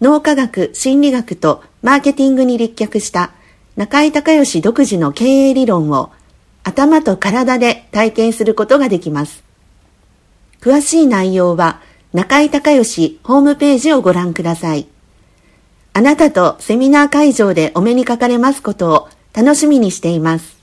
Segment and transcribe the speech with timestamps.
[0.00, 3.32] 脳科学、心理学とマーケティングに立脚した
[3.76, 6.10] 中井隆義独自の経営理論を
[6.62, 9.42] 頭と体で体験することができます。
[10.60, 11.80] 詳しい内容は
[12.12, 14.86] 中井隆義ホームページをご覧ください。
[15.94, 20.58] あなたとセミナー会場でお目にかかれますことを楽しみにしています。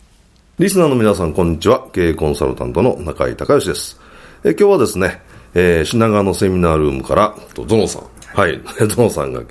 [0.60, 1.88] リスナーの皆さん、こんにちは。
[1.92, 4.00] 経営コンサルタントの中井隆義です。
[4.46, 5.22] え今日はですね、
[5.54, 8.15] えー、品川のセミナールームから、ゾノさん。
[8.36, 8.62] はい。
[8.88, 9.42] ゾノさんが、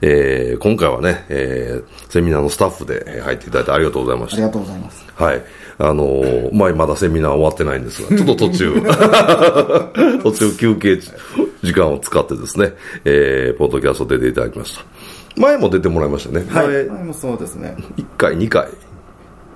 [0.00, 4.36] えー、今回はね、えー、セミナーのスタッフで入っていただいてありがとうございました。
[4.38, 5.04] ありがとうございます。
[5.14, 5.42] はい。
[5.78, 8.74] あのー、まあ、まだセミナー終わってないんですが、 ちょっと途中、
[10.22, 10.98] 途中休憩
[11.62, 12.72] 時間を使ってですね、
[13.04, 14.84] えー、ポッドキャスト出ていただきました。
[15.36, 16.44] 前も出てもらいましたね。
[16.48, 16.66] はい。
[16.66, 17.76] 前もそうですね。
[17.96, 18.68] 1回、2回。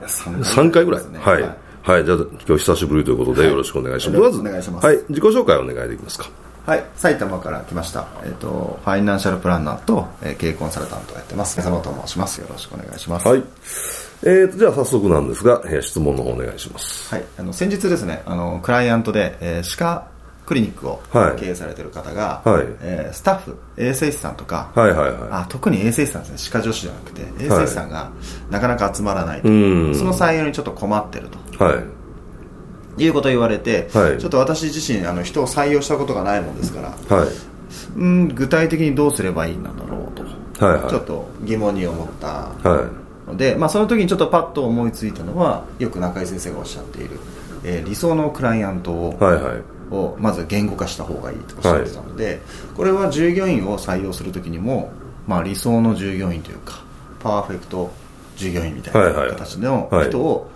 [0.07, 1.03] 3回ぐらい。
[1.19, 1.43] はい。
[1.83, 2.05] はい。
[2.05, 4.21] じゃあ、今日久しぶりということで、よろしくお願いします。
[4.21, 4.87] まず、お願いします。
[4.87, 4.99] はい。
[5.09, 6.44] 自己紹介お願いできますか。
[6.67, 6.85] はい。
[6.97, 8.07] 埼玉から来ました。
[8.25, 11.57] えっ、と、ファイナンシャルプランナーと、えー、経営コンサルタントをやってます。
[11.57, 12.41] 佐野と申します。
[12.41, 13.29] よろしくお願いします。
[13.29, 13.43] はい。
[14.23, 17.15] えーと、じゃあ早速なんですが、えー、質問の方お願いします。
[17.15, 17.25] はい。
[17.39, 20.15] あの、先日ですね、あの、クライアントで、えー、歯科
[20.47, 21.03] クリニックを
[21.39, 28.11] 経営されてる方が、はい、えー、スタッフ衛生士さんとか、はいはいはい、あ特に衛生士さんですね歯科女子じゃなくて衛生士さんが
[28.51, 31.85] なかなか集まらないと、はい、その採用にちょっと困ってると、はい、
[32.99, 37.29] いうことを言われて、はい、ちょっと私自身あの人を採用したことがないもんですから、はい、
[37.97, 40.23] うん具体的にどうすればいいんだろうと、
[40.65, 42.53] はいはい、ちょっと疑問に思った
[43.27, 47.19] ので、まあ、その時にちょっとパッと思いついたのはよく中井先生がおっしゃっている、
[47.65, 49.63] えー、理想のクライアントを、はいはい。
[49.91, 52.41] をまず言語化した方がいいとおっしゃってたので、はい、
[52.75, 54.91] これは従業員を採用するときにも、
[55.27, 56.83] まあ、理想の従業員というか
[57.21, 57.91] パーフェクト
[58.37, 60.51] 従業員みたいな形の人を、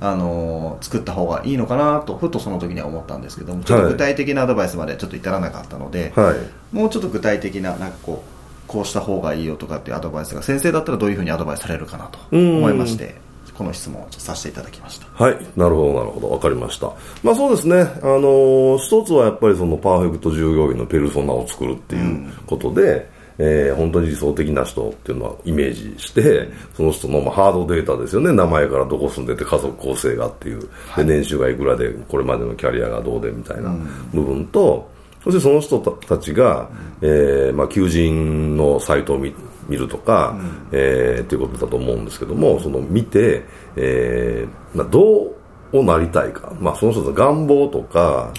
[0.00, 13.14] あのー、作った方がいいのかなとふとその時には思ったんですけどもちょっと具体的なアドバイスまでちょっと至らなかったので、はい、もうちょっと具体的ななんかこうこうした方がいいよとかっていうアドバイスが先生だったらどういうふうにアドバイスされるかなと思いまして
[13.54, 15.06] この質問をさせていただきました。
[15.12, 15.36] はい。
[15.56, 15.92] なるほど。
[15.92, 16.90] なるほど分かりました。
[17.22, 17.80] まあそうですね。
[17.80, 23.02] あのー、一つはやっぱりそのパーフェクト従業員のペルソナを作るっていうことで、うん
[23.38, 33.74] えー、本当に理想的な人っていうのはイメージして、その人の、まあ、ハードデータですよね、名前からどこ住んでて家族構成がっていう、で年収がいくらで、これまでのキャリアがどうでみたいな
[34.12, 34.90] 部分と、
[35.24, 36.68] そしてその人たちが、
[37.00, 39.32] えーまあ、求人のサイトを見
[39.68, 43.44] 見るとか、うん、えー、っていうことだと思うんですけども、その見て、
[43.76, 45.32] えーまあ、ど
[45.72, 48.32] うなりたいか、まあ、その人の願望とか、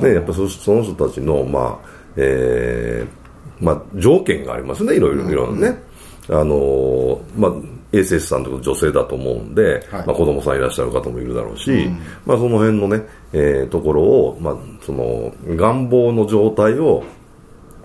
[0.00, 3.27] ね、やっぱそその人たちの、まあえー
[3.60, 5.82] まあ、条件がありますね、いろいろいろなね。
[6.28, 7.52] あのー、まあ
[7.92, 13.02] 衛生士さんとか女性だと思うんで、はい、まあ、子供さんいらっしゃる方もいるだろうし、うん、まあ、その辺のね、
[13.32, 17.02] えー、ところを、まあ、その願望の状態を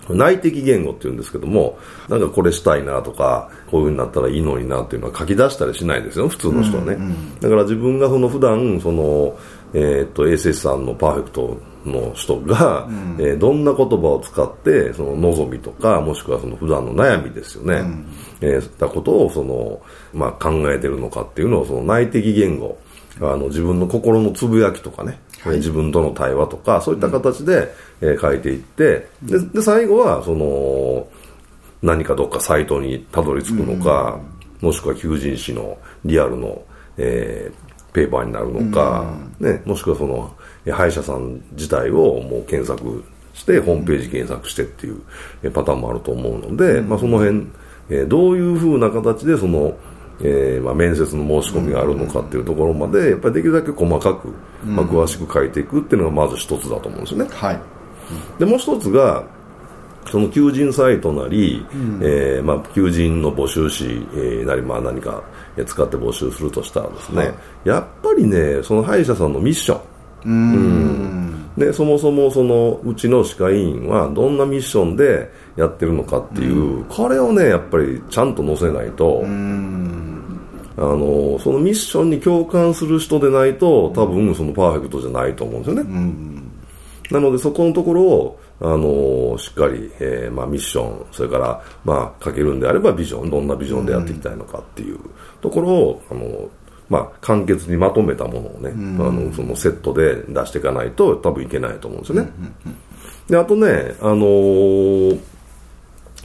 [0.10, 1.78] 内的言語っていうんですけども、
[2.10, 6.94] なんかこれしたいなとか、こういう風になったらいいのになっていうのは書き出したりしないですよ、普通の人はね。
[6.94, 9.38] うんうん、だから自分がその普段、その、
[9.74, 17.76] えー、っと、衛生士さんのパーフェクトの人が、うん、えー、どんな言葉を使って、その望みとか、もしくはその普段の悩みですよね。
[17.76, 18.06] うん、
[18.42, 19.82] えー、そういったことを、その、
[20.14, 22.78] まあ、考えてるのかっていうのを、その内的言語、
[23.20, 31.08] あの、自分の心のつぶやきとかね、はい、自分との対話とか、そういった形で、うん、えー、書いていって、で、で最後は、その、
[31.82, 34.20] 何かどっかサイトにたどり着くのか、
[34.62, 36.64] もしくは求人誌のリアルの、
[36.98, 40.34] えー、ペーパーになるのか、ね、もしくはその、
[40.72, 43.04] 歯医者さん自体をもう検索
[43.34, 47.48] して、ホームページ検索してっていうパターンもあると思うので、まあ、その辺、
[47.90, 49.76] えー、どういうふうな形でその、
[50.26, 54.30] えーまあ、面接の申し込みがあるのかっていうところまで、やっぱりできるだけ細かく、
[54.66, 57.30] まあ、詳しく書いていくっていうのがまず一つだと思うんですよね。
[57.32, 57.60] はい、
[58.40, 59.24] でもう一つが、
[60.10, 65.24] その求人サイトなり、うん、えー、まあ、求人の募集誌、えー、なり、まあ、何か
[65.66, 67.34] 使って募集するとしたらですね、はい、
[67.66, 69.82] やっぱりね、その歯医者さんのミッション、
[70.26, 71.50] うん。
[71.58, 79.24] でそもそもそのうちの歯科医院はどんなミッションでやってるのかっていう、これをねやっぱりちゃんと載せないと、
[80.78, 86.44] あのそのミッションに共感する人でないと多分そのパーフェクトじゃないと思うんですよね、
[87.12, 95.00] なのでそこのところをあのしっかり、えーまあ、ミッションそれから、まあ、書けるんであればビジョンどんなビジョンでやっていきたいのかっていう
[95.42, 96.50] ところをあの
[96.90, 102.32] まあ、簡潔にまとめたものをね、うん、あのそのセットで出していかないと多分いけないと思うんですよね。
[103.28, 105.20] であとね、あのー、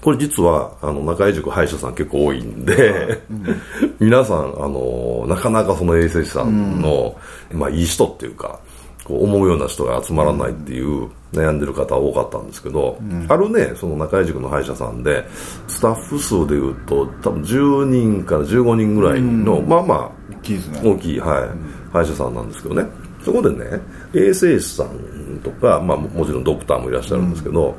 [0.03, 3.61] これ実はあの中井塾歯医者さん結構多いんで、うん、
[3.99, 7.17] 皆さん、あのー、なかなかその衛生士さんの、
[7.51, 8.61] うん、まあ、いい人っていうか
[9.05, 15.25] こう思うような人が集まらないっていう悩んでる方多かったんですけど、うん、あるねその中井塾の歯医者さんで
[15.67, 20.81] スタッフ数でいうと多分10人から15人ぐらいの、まあまあ大きいですね。
[20.85, 22.87] 大きい、はい、歯医者さんなんですけどね。
[23.25, 23.81] そこでね
[24.15, 27.75] 衛生士さんとか、まあ、もちろんドクターもいらっしゃるんですけど、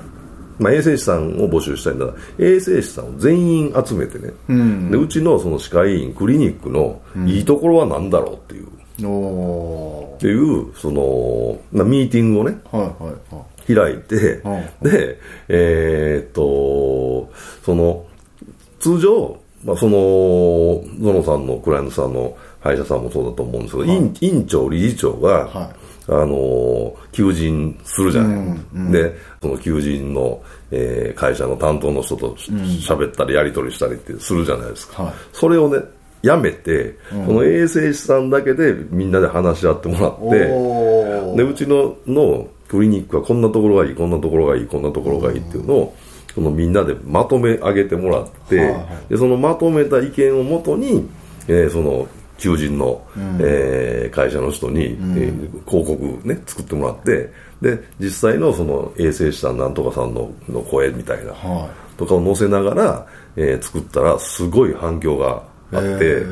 [0.60, 2.06] まあ、衛生士さんを募集したいんだ
[2.38, 8.68] 衛生士さんを全員集めてね、うん、でうちのその歯科医院クリニックのいいところは何だろうっていう、
[9.02, 17.32] うん、っていうその、まあ、ミーティングをね、はいはいはい、開いて、はい、でえー、っと
[17.64, 18.06] その
[18.80, 25.79] 通常まあ、そのゾノさんのクライアントさんの歯医者さんもそうだと思うんですけど、はい、院長、理事長が、はい、
[26.12, 30.42] あの求人するじゃない、うんうん、でその求人の、
[30.72, 35.84] えー、会社の担当の人と喋ったりやり取りしたりってするじゃないですか、はい、それをね
[36.24, 45.96] やめて、うん、その衛生士さんだけでみんなで話し合ってもらってでうちののクリニックはこんなところがいいこんなところがいいこんなところがいいっていうのを、
[46.36, 51.10] そのみんなでまとめ上げてもらって、はいはい、でそのまとめた意見をもとに、
[51.48, 52.08] えー、その
[52.39, 57.31] 求人の、うん、えー、会社の人に、うん、えー、広告ね作ってもらって
[57.62, 66.24] で実際のその衛生士さんなんとかさんのの声みたいな、はい、とかを載せながら、えー、作ったらすごい反響があって、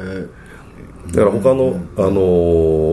[1.11, 2.11] だから他の、あの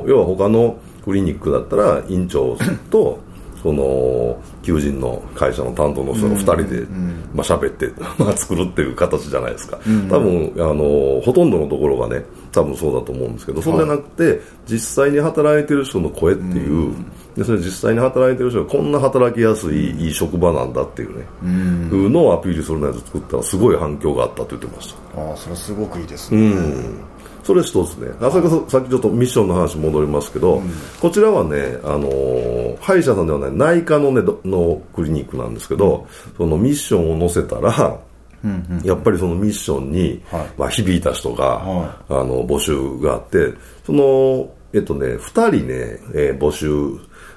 [0.04, 2.56] ー、要は他のクリニックだったら院長
[2.90, 3.18] と
[3.64, 6.86] その求人の会社の担当の人が2人で、
[7.32, 7.90] まあ喋って、
[8.22, 9.78] まあ、作るっていう形じゃないですか、
[10.10, 12.22] 多分あのほとんどのところがね
[12.52, 16.92] 多分そうだと思うんですけどそうじゃなくて、実際に働いてる人の声っていう、
[17.38, 25.22] でそれ実際に働いてる人がこんな働きやすいいい職場なんだっていうね、うん、のをアピールするのやつ作ったらすごい反響があったと言ってました。
[25.22, 27.13] ああそれはすごくいいですね、うん
[27.44, 30.70] それ一つね、あささっきちょっとミッションの話戻りますけど、うん、
[31.00, 38.00] こちらはね、あのー、歯医者さんではない内科の,、ね、のクリニックなんですけど、そのミッションを載せたら、
[38.82, 43.52] やっぱりそのミッションに、はい、まあ、響いた人が、はい、あの募集があって
[43.84, 46.70] その、えっとね、2人ね、えー、募集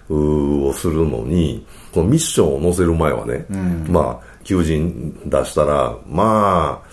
[0.10, 6.90] をするのにこのミッションを載せる前はね、うん、まあ求人出したらまあ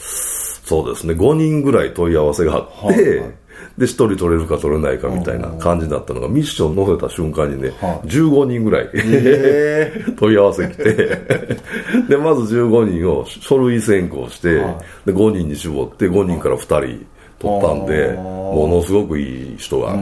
[0.64, 3.34] そうですね、5人ぐらい問い合わせがあって、はいはい、
[3.76, 10.84] で、1人取れるか取れないかみたいな感じだったのが、ミッション載せた瞬間にね、はい、15人ぐらい、えー、 問い合わせ来て、
[12.08, 14.70] で、まず15人を書類選考して、は
[15.04, 17.06] い、で、5人に絞って、5人から2人
[17.38, 19.94] 取ったんで、ものすごくいい人が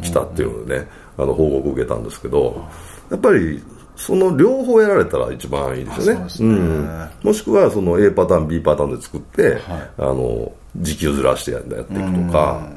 [0.00, 0.86] 来たっていうのでね、
[1.18, 2.62] あの、報告受けたんですけど、
[3.10, 3.60] やっぱり
[3.96, 6.26] その両方やられたら一番いいですよね。
[6.40, 6.48] うね。
[6.48, 9.60] うん、もしくはその A パターン、B パターンで作って、はい、
[9.98, 12.68] あの時給ずらしてやっていくとか、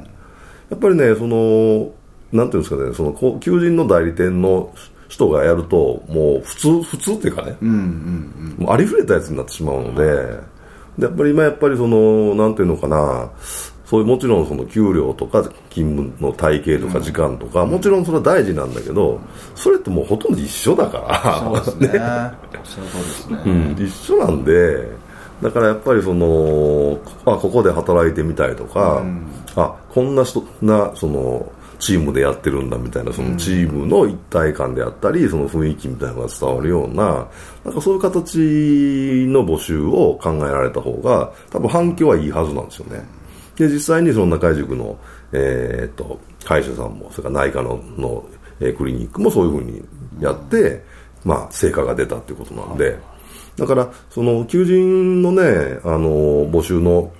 [0.70, 1.90] やっぱりね、その、
[2.32, 4.72] なんていうんですかね、その求人の代理店の
[5.08, 7.76] 人がやるともう普通普通っていうかね、うんうん
[8.58, 10.04] うん、もうありふれたやつになってしまうので、
[10.98, 13.30] でやっぱり今やっぱりそのなんていうのかな
[13.88, 19.18] そういうもちろんその給料とか勤務の体系とか時間とか、もちろんそれは大事なんだけど
[19.54, 21.62] それってもうほとんど一緒だから。
[21.64, 21.98] そうですね。
[23.34, 24.86] ね、うん、一緒なんで
[25.42, 29.26] だからやっぱりそのあここで働いてみたいとか、うん、
[29.56, 37.26] あこんな人なそのチームでやってるんだみたいなそのチームの一体感であったりその雰囲気みたいなのが伝わるような
[37.64, 38.36] なんかそういう形
[39.28, 43.02] の募集を考えられた方が多分反響はいいはずなんですよね
[43.58, 44.98] で実際にその中井塾の、
[45.32, 48.24] えー、っと歯医者さんもそれから内科のの、
[48.60, 49.82] えー、クリニックもそういうふうに
[50.20, 50.82] やって、
[51.24, 52.98] まあ、成果が出たっていうことなんで、
[53.56, 57.12] だから、その求人のね、あの募集の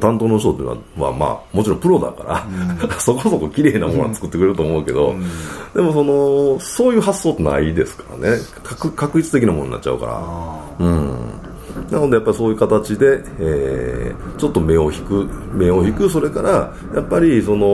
[0.00, 2.46] 担当の人っていうのは、まあまあ、もちろんプロだから、
[2.82, 5.22] うん、 そこそこ綺麗なものは作ってくれると思うけど、うん、
[5.74, 8.38] でもその、そういう発想ってないですからね。
[8.62, 10.06] 確確率的なものになっちゃうか
[10.78, 10.86] ら。
[10.86, 11.53] うん。
[11.90, 17.66] なのでやっぱりそういう形で、えー、ちょっと目を引く、目を引く、それから、やっぱりその、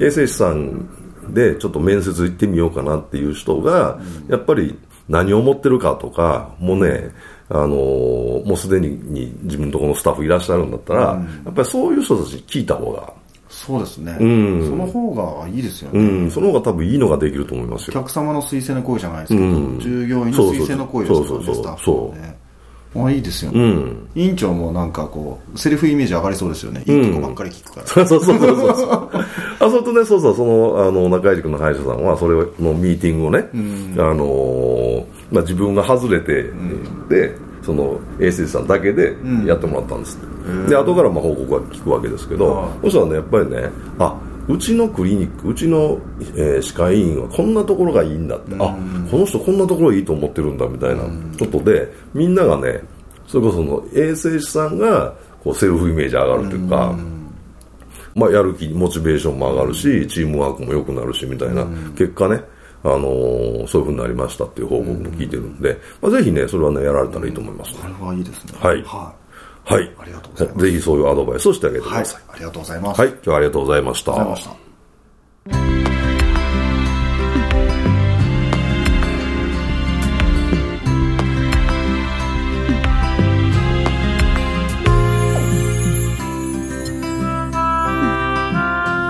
[0.00, 0.86] 衛生士さん
[1.32, 3.98] でちょっと面接行ってみようかなっていう人が、
[4.28, 7.10] やっぱり何を思ってるかとか、もうね、
[7.48, 13.12] あのー、もうすでに自分のところのスタッフいらっしゃるんだったら、うん、やっぱりそういう人たち聞いた方が。
[13.48, 14.14] そうですね。
[14.20, 14.66] うん。
[14.68, 16.00] その方がいいですよね。
[16.00, 16.30] うん。
[16.30, 17.98] その方が多分いいのができると思いますよ。
[17.98, 21.28] お客様の推薦の声じゃないですけど、うん、従業員の推薦の声ですか？
[21.30, 22.20] らね、そうそうそうそう。
[22.20, 22.26] あ
[22.94, 29.10] あいいですよね、うん、委員長もなんかこうセリフイメージ上がりそうですよね、いいとこばっかり聞くから、 そうそうそうそう
[29.60, 30.36] あそれとねそうそう。
[30.36, 39.14] そのあの中井君の歯医者さんはそれのミーティングをね、うん、あのー、まあ、自分が外れて、うん、でその衛生士さんだけで
[39.44, 44.16] やってもらったんです、うん、で後からまあ報告は聞くわけですけど、そしたらねやっぱりねあ
[44.48, 46.00] うちのクリニックうちの、
[46.34, 48.76] えー、歯科医院はこんなところがいいんだって、あ
[49.10, 51.02] この人こんなところいいと思ってるんだみたいな
[51.38, 52.80] ことでみんながね
[53.26, 55.14] それこその衛生士さんが
[55.44, 56.96] こうセルフイメージ上がるというか、
[58.14, 61.64] まあ、やる気モチベーションも上がるしチームワークも良くなるしみたいな。
[61.96, 62.42] 結果ね
[62.84, 68.52] あのー、そういうふうになりましたっていう報告も聞いてるんで、まあ、ぜひねそれはねやられたらいいと思います、ね、これはいいですね。
[68.60, 69.27] はい、はい
[69.68, 69.94] はい。
[69.98, 70.60] ありがとうございます。
[70.64, 72.22] ぜひそういうアドバイスをしてあげてください。
[72.22, 73.00] はい、ありがとうございます。
[73.02, 74.12] はい、今日はありがとうございました。
[74.12, 74.68] ありがとうございました。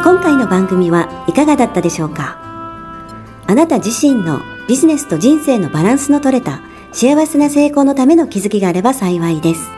[0.05, 2.37] 今回の番組はいかがだったでしょうか？
[3.47, 6.63] あなた自身のビジネスと人生のバランスの取れた
[6.93, 9.78] 幸せな成功のための気づきがあれば幸いです。